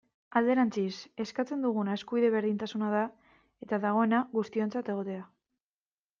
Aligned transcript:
Alderantziz, 0.39 0.93
eskatzen 1.23 1.61
duguna 1.67 1.97
eskubide 1.99 2.31
berdintasuna 2.37 2.89
da, 2.95 3.03
eta 3.67 3.81
dagoena, 3.85 4.25
guztiontzat 4.41 4.93
egotea. 4.97 5.25